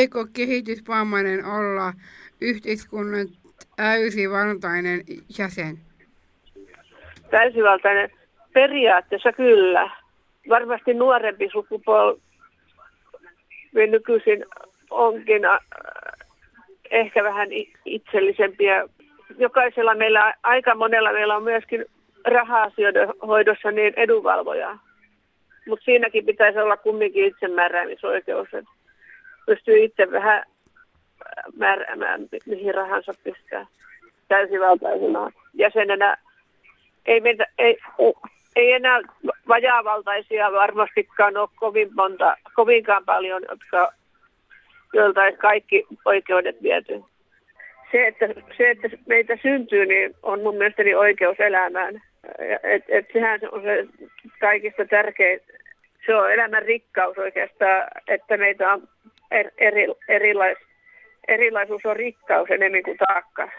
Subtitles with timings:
[0.00, 1.92] Eikö kehitysvammainen olla
[2.40, 3.26] yhteiskunnan
[3.76, 5.00] täysivaltainen
[5.38, 5.78] jäsen?
[7.30, 8.10] Täysivaltainen
[8.52, 9.90] periaatteessa kyllä.
[10.48, 12.20] Varmasti nuorempi sukupolvi
[13.90, 14.44] nykyisin
[14.90, 15.42] onkin
[16.90, 17.48] ehkä vähän
[17.84, 18.88] itsellisempiä.
[19.38, 21.84] Jokaisella meillä, aika monella meillä on myöskin
[22.24, 24.78] raha-asioiden hoidossa niin edunvalvojaa.
[25.68, 28.48] Mutta siinäkin pitäisi olla kumminkin itsemääräämisoikeus,
[29.46, 30.42] pystyy itse vähän
[31.56, 33.66] määräämään, mihin rahansa pistää
[34.28, 36.16] täysivaltaisena jäsenenä.
[37.06, 37.78] Ei, meitä, ei,
[38.56, 39.00] ei enää
[39.48, 43.92] vajaavaltaisia varmastikaan ole kovin monta, kovinkaan paljon, jotka,
[44.92, 47.02] joilta kaikki oikeudet viety.
[47.92, 52.02] Se että, se, että meitä syntyy, niin on mun mielestäni oikeus elämään.
[52.62, 53.86] Et, et sehän on se
[54.40, 55.40] kaikista tärkein.
[56.06, 58.88] Se on elämän rikkaus oikeastaan, että meitä on
[59.30, 60.58] er, eri, erilais,
[61.28, 63.50] erilaisuus on rikkaus enemmän kuin taakka.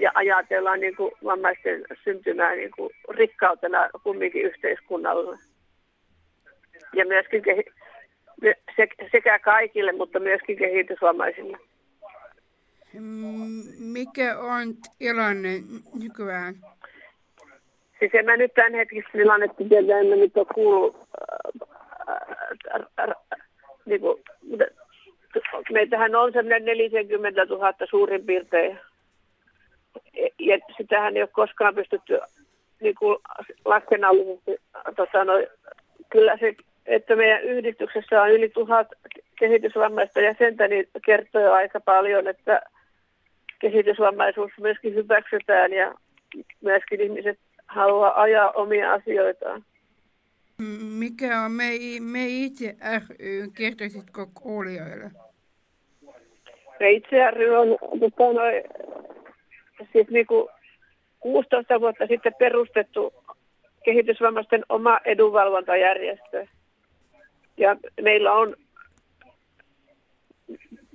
[0.00, 5.38] Ja ajatellaan niin kuin vammaisten syntymää niin kuin rikkautena kumminkin yhteiskunnalle.
[6.94, 7.64] Ja myöskin kehi,
[9.12, 11.58] sekä kaikille, mutta myöskin kehitysvammaisille.
[13.78, 15.48] Mikä on tilanne
[16.02, 16.54] nykyään?
[17.98, 20.96] Siis en mä nyt tämän hetkistä tilannetta tiedä, en mä nyt ole kuullut,
[22.08, 22.20] äh,
[22.74, 23.14] äh, äh,
[23.86, 24.22] niin kuin,
[25.72, 28.78] meitähän on semmoinen 40 000 suurin piirtein.
[30.38, 32.18] Ja sitähän ei ole koskaan pystytty
[32.80, 33.18] niin kuin
[33.64, 34.56] laskennallisesti,
[34.96, 35.32] tota, no,
[36.10, 36.54] kyllä se,
[36.86, 38.88] että meidän yhdistyksessä on yli tuhat
[39.38, 42.62] kehitysvammaista jäsentä, niin kertoo jo aika paljon, että
[43.58, 45.94] kehitysvammaisuus myöskin hyväksytään ja
[46.60, 49.64] myöskin ihmiset haluaa ajaa omia asioitaan.
[50.98, 55.10] Mikä on me, me itse ry, kertoisitko kuulijoille?
[56.80, 57.16] Me itse
[57.58, 58.62] on tota, noi,
[59.92, 60.50] siis niinku
[61.20, 63.14] 16 vuotta sitten perustettu
[63.84, 66.46] kehitysvammaisten oma edunvalvontajärjestö.
[67.56, 68.56] Ja meillä on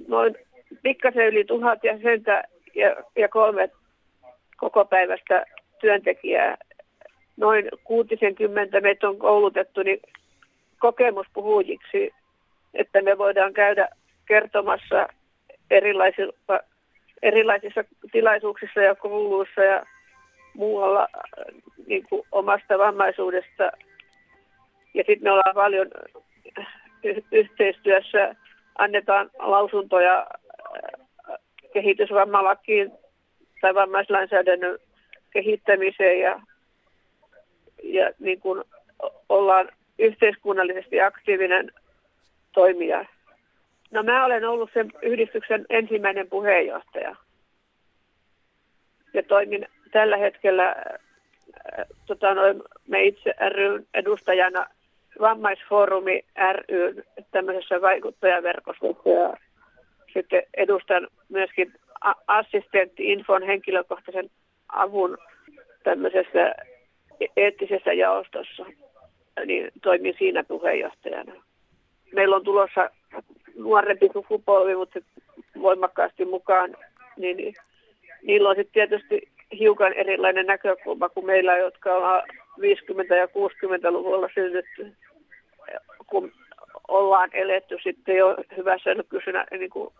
[0.08, 0.36] noin
[0.82, 2.44] pikkasen yli tuhat jäsentä
[2.76, 3.70] ja, ja kolme
[4.58, 5.46] koko päivästä
[5.82, 6.58] työntekijää.
[7.38, 10.00] Noin 60 meitä on koulutettu niin
[10.80, 12.14] kokemuspuhujiksi,
[12.74, 13.88] että me voidaan käydä
[14.28, 15.08] kertomassa
[15.72, 16.60] erilaisissa,
[17.22, 19.86] erilaisissa tilaisuuksissa ja kouluissa ja
[20.54, 21.08] muualla
[21.88, 23.64] niin kuin omasta vammaisuudesta.
[24.94, 25.88] Ja sitten me ollaan paljon
[27.32, 28.36] yhteistyössä,
[28.78, 30.28] annetaan lausuntoja
[31.74, 32.92] kehitysvammalakiin
[33.62, 34.80] tai vammaislainsäädännön
[35.32, 36.42] kehittämiseen ja,
[37.84, 38.64] ja niin kuin
[39.30, 39.70] ollaan
[40.00, 41.72] yhteiskunnallisesti aktiivinen
[42.52, 43.06] toimija.
[43.94, 47.16] No mä olen ollut sen yhdistyksen ensimmäinen puheenjohtaja.
[49.14, 54.68] Ja toimin tällä hetkellä äh, tota noin, me itse ryn edustajana
[55.20, 59.34] Vammaisfoorumi ry tämmöisessä vaikuttajaverkostossa ja
[60.14, 61.74] sitten edustan myöskin
[62.28, 64.30] assistentti Infon henkilökohtaisen
[64.70, 65.18] avun
[65.84, 66.56] tämmöisessä
[67.38, 68.66] eettisessä jaostossa,
[69.46, 71.34] niin toimin siinä puheenjohtajana.
[72.14, 72.90] Meillä on tulossa
[73.56, 75.00] nuorempi sukupolvi, mutta
[75.62, 76.78] voimakkaasti mukaan,
[77.18, 77.54] niin
[78.22, 84.94] niillä on sitten tietysti hiukan erilainen näkökulma kuin meillä, jotka on 50- ja 60-luvulla synnytty,
[86.08, 86.32] kun
[86.88, 89.94] ollaan eletty sitten jo hyvässä nykyisenä niin kuin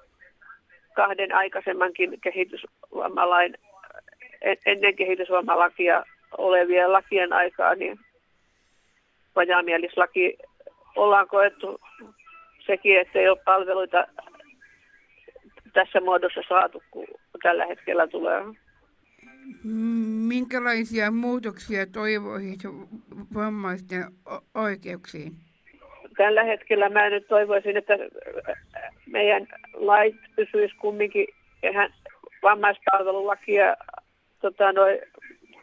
[0.94, 3.58] kahden aikaisemmankin kehitysvammalain,
[4.66, 6.04] ennen kehitysvammalakia
[6.38, 8.00] olevien lakien aikaa, niin
[9.36, 10.38] vajaamielislaki
[10.96, 11.80] ollaan koettu
[12.66, 14.08] sekin, että ei ole palveluita
[15.74, 17.08] tässä muodossa saatu, kun
[17.44, 18.44] tällä hetkellä tulee.
[20.28, 22.60] Minkälaisia muutoksia toivoisit
[23.34, 24.04] vammaisten
[24.56, 25.32] oikeuksiin?
[26.18, 27.94] Tällä hetkellä mä nyt toivoisin, että
[29.06, 31.28] meidän lait pysyisi kumminkin
[31.64, 31.94] ihan
[32.44, 33.76] vammaispalvelulaki ja
[34.42, 35.02] tota, noi,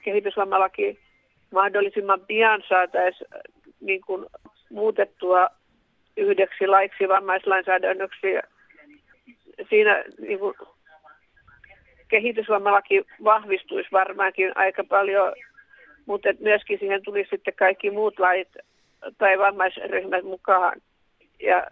[0.04, 0.98] kehitysvammalaki
[1.52, 3.30] mahdollisimman pian saataisiin
[3.80, 4.26] niin kuin,
[4.70, 5.48] muutettua
[6.16, 8.26] yhdeksi laiksi vammaislainsäädännöksi.
[9.68, 10.54] Siinä niin kuin,
[12.08, 15.32] kehitysvammalaki vahvistuisi varmaankin aika paljon,
[16.06, 18.48] mutta myöskin siihen tuli sitten kaikki muut lait
[19.18, 20.80] tai vammaisryhmät mukaan.
[21.42, 21.66] Ja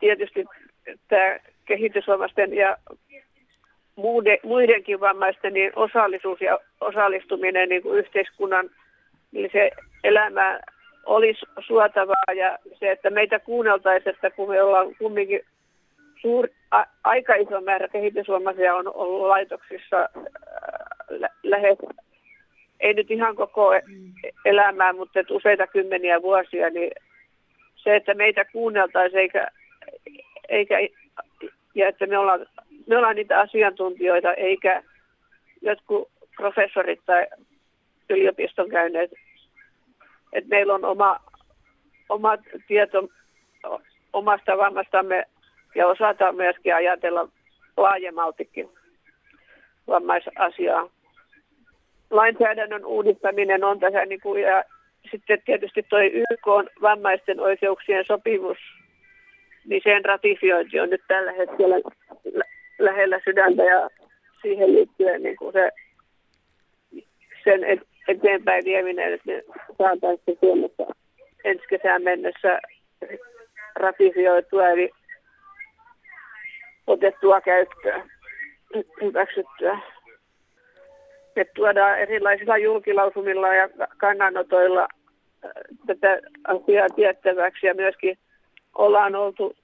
[0.00, 0.44] tietysti
[1.08, 2.76] tämä kehitysvammaisten ja
[4.42, 8.70] muidenkin vammaisten niin osallisuus ja osallistuminen niin kuin yhteiskunnan
[9.32, 9.70] niin se
[10.04, 10.60] elämä
[11.06, 15.40] olisi suotavaa ja se, että meitä kuunneltaisiin, että kun me ollaan kumminkin
[16.20, 20.08] suur, a, aika iso määrä kehitysvammaisia on ollut laitoksissa ää,
[21.08, 21.78] lä, lähes,
[22.80, 23.70] ei nyt ihan koko
[24.44, 26.90] elämää, mutta useita kymmeniä vuosia, niin
[27.76, 29.48] se, että meitä kuunneltaisiin eikä,
[30.48, 30.78] eikä
[31.74, 32.46] ja että me ollaan,
[32.86, 34.82] me ollaan niitä asiantuntijoita, eikä
[35.62, 37.26] jotkut professorit tai
[38.10, 39.10] yliopiston käyneet.
[40.32, 41.20] Että meillä on oma,
[42.08, 42.36] oma
[42.68, 43.08] tieto
[44.12, 45.24] omasta vammastamme
[45.74, 47.28] ja osataan myöskin ajatella
[47.76, 48.68] laajemmaltikin
[49.88, 50.90] vammaisasiaa.
[52.10, 54.64] Lainsäädännön uudistaminen on tässä, niin kuin, ja
[55.10, 58.58] sitten tietysti tuo YK on vammaisten oikeuksien sopimus,
[59.66, 61.76] niin sen ratifiointi on nyt tällä hetkellä
[62.78, 63.90] lähellä sydäntä ja
[64.42, 65.70] siihen liittyen niin kuin se,
[67.44, 67.64] sen
[68.08, 69.42] eteenpäin vieminen, että me
[69.78, 70.86] saataisiin Suomessa
[71.44, 72.60] ensi kesään mennessä
[73.74, 74.90] ratifioitua eli
[76.86, 78.10] otettua käyttöön,
[79.02, 79.78] hyväksyttyä.
[81.36, 84.82] Me tuodaan erilaisilla julkilausumilla ja kannanotoilla
[85.44, 85.50] äh,
[85.86, 88.18] tätä asiaa tiettäväksi ja myöskin
[88.74, 89.56] ollaan oltu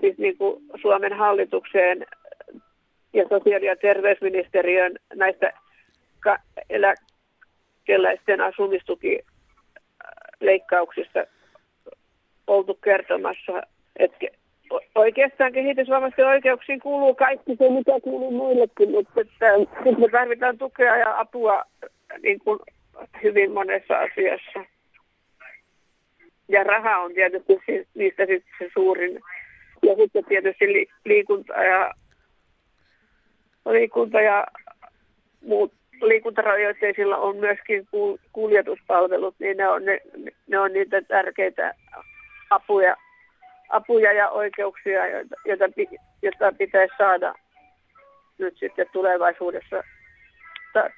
[0.00, 2.06] siis niin kuin Suomen hallitukseen
[3.12, 5.52] ja sosiaali- ja terveysministeriön näistä
[7.88, 11.26] eläkeläisten asumistukileikkauksista
[12.46, 13.62] oltu kertomassa,
[13.96, 14.26] että
[14.94, 19.46] oikeastaan kehitysvammaisten oikeuksiin kuuluu kaikki se, mitä kuuluu muillekin, mutta että
[19.98, 21.64] me tarvitaan tukea ja apua
[22.22, 22.58] niin kuin
[23.22, 24.64] hyvin monessa asiassa.
[26.48, 27.52] Ja raha on tietysti
[27.94, 29.20] niistä sitten se suurin.
[29.82, 31.94] Ja sitten tietysti liikunta ja,
[33.70, 34.46] liikunta ja
[35.46, 37.88] muut liikuntarajoitteisilla on myöskin
[38.32, 40.00] kuljetuspalvelut, niin ne on, ne,
[40.46, 41.74] ne on niitä tärkeitä
[42.50, 42.96] apuja,
[43.68, 45.64] apuja ja oikeuksia, joita, joita,
[46.22, 47.34] joita pitäisi saada
[48.38, 49.82] nyt sitten tulevaisuudessa
[50.72, 50.90] ta,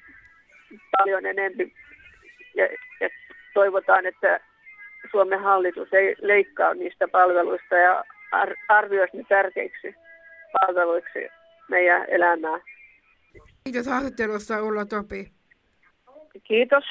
[0.99, 1.71] paljon enemmän.
[2.55, 2.65] Ja,
[3.01, 3.09] ja
[3.55, 4.41] toivotaan, että
[5.11, 9.95] Suomen hallitus ei leikkaa niistä palveluista ja ar, arvioisi ne tärkeiksi
[10.61, 11.29] palveluiksi
[11.69, 12.61] meidän elämää.
[13.65, 15.33] Kiitos haastattelusta Ulla Topi.
[16.45, 16.85] Kiitos.